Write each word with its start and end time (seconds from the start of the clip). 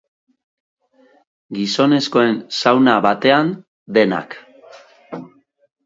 Gizonezkoen 1.59 2.41
sauna 2.63 2.99
batean 3.07 3.55
denak. 3.99 4.39